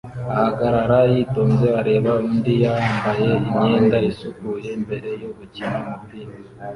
[0.33, 6.31] ahagarara yitonze areba undi yambaye imyenda isukuye mbere yo gukina umupira